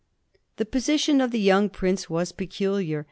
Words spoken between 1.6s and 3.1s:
prince was peculiar.